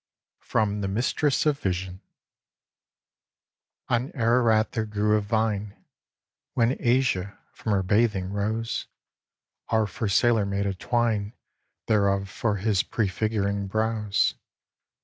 From 0.39 0.81
"THE 0.81 0.87
MISTRESS 0.87 1.45
OF 1.45 1.59
VISION" 1.59 2.01
On 3.87 4.11
Ararat 4.15 4.71
there 4.71 4.87
grew 4.87 5.15
a 5.15 5.21
vine, 5.21 5.75
When 6.55 6.75
Asia 6.79 7.37
from 7.53 7.73
her 7.73 7.83
bathing 7.83 8.33
rose; 8.33 8.87
Our 9.69 9.85
first 9.85 10.17
sailor 10.17 10.47
made 10.47 10.65
a 10.65 10.73
twine 10.73 11.33
Thereof 11.85 12.29
for 12.29 12.55
his 12.55 12.81
prefiguring 12.81 13.67
brows. 13.67 14.33